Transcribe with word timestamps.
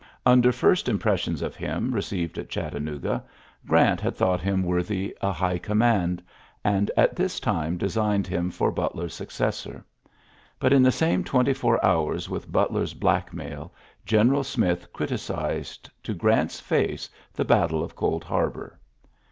Under 0.25 0.51
flist 0.51 0.89
impressions 0.89 1.43
of 1.43 1.55
him 1.55 1.91
received 1.91 2.39
at 2.39 2.49
Ghait 2.49 2.71
tanooga, 2.73 3.21
Grant 3.67 4.01
had 4.01 4.15
thought 4.15 4.41
him 4.41 4.63
woitty 4.63 4.65
ULYSSES 4.67 4.89
S. 4.89 4.89
GEAIIT 4.89 5.21
109 5.21 5.29
a 5.29 5.33
high 5.33 5.57
command; 5.59 6.23
and 6.63 6.91
at 6.97 7.15
this 7.15 7.39
time 7.39 7.77
de 7.77 7.87
signed 7.87 8.25
him 8.25 8.49
for 8.49 8.71
Butler's 8.71 9.13
successor. 9.13 9.85
But 10.59 10.73
in 10.73 10.81
the 10.81 10.91
same 10.91 11.23
twenty 11.23 11.53
four 11.53 11.77
hours 11.85 12.31
with 12.31 12.51
Butler's 12.51 12.95
blackmail, 12.95 13.75
General 14.03 14.43
Smith 14.43 14.91
criti 14.91 15.21
cised 15.31 15.87
to 16.01 16.15
Grant's 16.15 16.59
face 16.59 17.07
the 17.31 17.45
battle 17.45 17.83
of 17.83 17.95
Cold 17.95 18.23
Harbor. 18.23 18.79